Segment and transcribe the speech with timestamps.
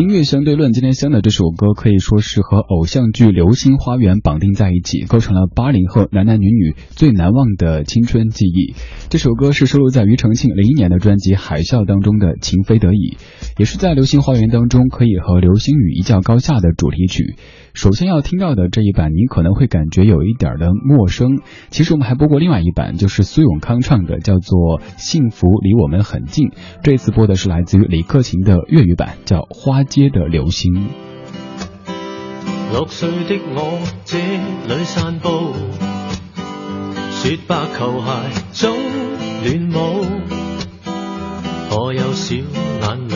[0.02, 8.72] 《音乐相对论》，今天想的这首歌可以说是和偶像剧《流星花园》绑定在一起，构成了八零后男男女女最难忘的青春记忆。
[9.10, 13.14] 这首歌是收录在庾澄庆零一年的专辑《海啸》当中的，《情非得已》，
[13.58, 17.34] 也是在《流星花园》当中可以和《流星雨》一较高下的主题曲。
[17.74, 21.40] 首先要听到的这一版，你可能会感觉有一点的陌生。
[21.68, 26.48] 其实我们还播过另外一版，就是苏永康唱的，叫做《幸福离我们很近》。
[26.82, 29.82] 这次播的是来自于李克勤的粤语版，叫《花》。
[29.90, 30.72] 街的流星。
[32.72, 35.52] 六岁的我，这里散步，
[37.10, 38.78] 雪白球鞋中
[39.44, 40.04] 乱舞。
[41.72, 43.14] 我有小眼，里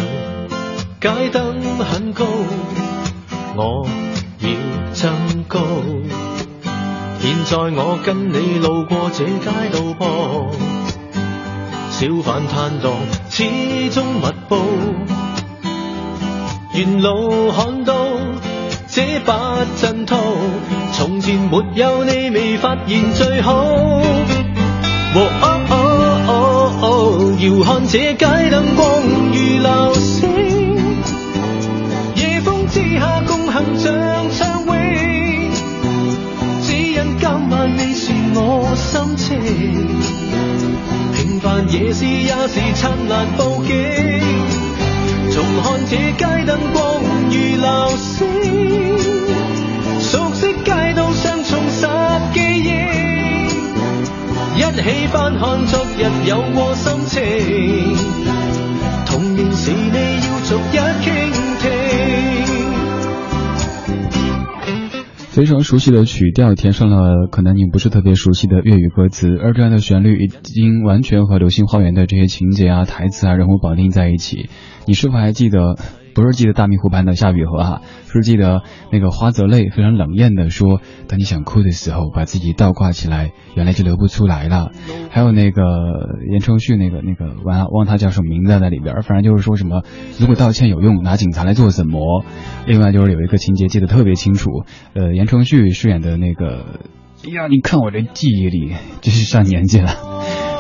[1.00, 2.24] 街灯很高，
[3.56, 3.88] 我
[4.40, 5.10] 要增
[5.46, 5.60] 高。
[7.20, 10.50] 现在我跟你路过这街道旁，
[11.90, 12.94] 小贩摊档
[13.30, 13.48] 始
[13.90, 14.58] 终密布。
[16.74, 17.96] 沿路看到
[18.88, 20.16] 这八阵图，
[20.92, 23.64] 从前没有你未发现最好。
[27.38, 30.46] 遥看这街灯光如流星，
[32.16, 35.50] 夜风之下共行像长影，
[36.62, 39.30] 只因今晚你是我心情，
[41.14, 44.63] 平凡夜市也是灿烂布景。
[45.62, 48.98] 看这街灯光如流星，
[50.00, 51.88] 熟悉街道上重拾
[52.32, 52.72] 记忆，
[54.58, 57.96] 一起翻看昨日有过心情。
[59.06, 61.23] 童年时你要逐倾。
[65.34, 74.48] 非常熟悉的曲调填上了，可能你不是特别熟悉的粤语歌词，而这样的旋律已经完全和《流星花园》的这些情节啊、台词啊，人物绑定在一起。
[74.86, 75.74] 你是否还记得？
[76.14, 84.70] 不是记得大明湖畔的夏雨荷啊，是记得那个花泽类非常冷艳的说，当你想哭的时候，把自己倒挂起来，眼泪就流不出来了。
[85.10, 85.60] 还有那个
[86.30, 89.82] 言承旭那个那个完了忘他叫什么名字在里边，反正就是说什么
[90.20, 92.24] 如果道歉有用，拿警察来做什么。
[92.66, 94.48] 另外就是有一个情节记得特别清楚，
[94.94, 96.78] 呃，言承旭饰演的那个，
[97.26, 99.90] 哎呀，你看我这记忆力真是上年纪了。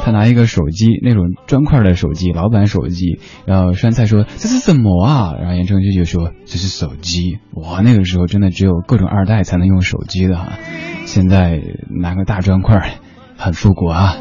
[0.04, 3.18] 他拿一个手机，那种砖块的手机，老板手机。
[3.46, 10.58] 然后酸菜说：“这是怎么啊？”然后严承旭就说：“这是手机。”哇，那个时候真的只有各种二代才能用手机的哈。
[11.06, 11.58] 现在
[12.02, 12.96] 拿个大砖块，
[13.38, 14.16] 很复古啊。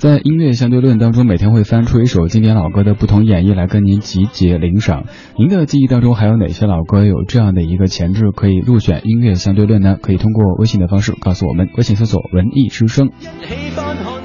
[0.00, 5.04] 在音乐相对论当中，每天会翻出一首经典老歌的不同演绎来跟您集结领赏。
[5.38, 9.98] 您的记忆当中还有哪些老歌有这样的一个潜质可以入选音乐相对论呢？
[10.00, 13.10] 可以通过微信的方式告诉我们，微信搜索“文艺之声”。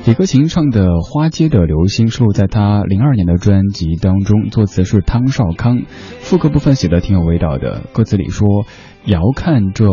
[0.08, 5.82] 李克勤唱的《花街的流星树》在他零二年的专辑当中，作词是汤少康，
[6.22, 8.48] 副歌部分写的挺有味道的，歌词里说
[9.04, 9.84] ：“遥看这。”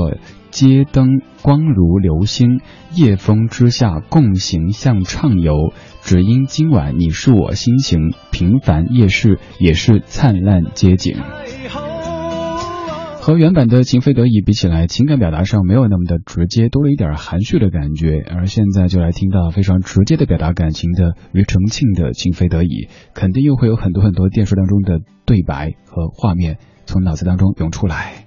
[0.52, 2.60] 街灯光如流星，
[2.94, 8.12] 夜风之下共行向畅游，只因今晚你是我心情。
[8.32, 11.16] 平凡夜市也是灿烂街景。
[13.22, 18.22] 和原版的《情非得已》比起来，情感表达上没有那么的直接，多了一点含蓄的感觉。
[18.36, 28.26] 而现在就来听到非常直接的表达感情的庾澄庆的《情非得已》，肯定又会有很多很多电视当中的对白和画面从脑子当中涌出来。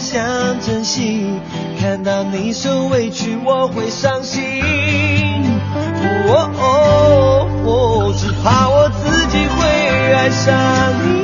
[0.00, 1.22] 想珍惜，
[1.78, 4.40] 看到你受委屈，我会伤心。
[6.26, 11.19] 哦，只怕我自己会爱上你。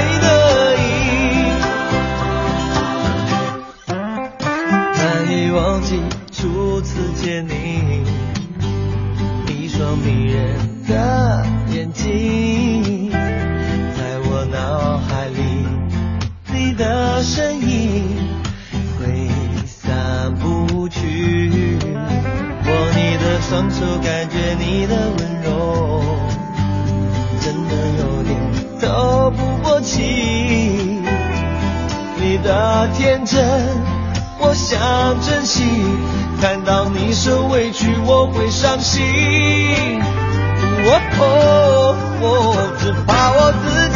[4.41, 4.49] 得已，
[4.97, 6.01] 难以忘记
[6.31, 8.03] 初次见你，
[9.53, 11.39] 一双迷人的
[11.71, 12.50] 眼睛。
[32.89, 33.43] 天真，
[34.39, 35.63] 我想珍惜。
[36.41, 39.01] 看到你受委屈，我会伤心。
[41.23, 43.90] 哦，我只怕我自己。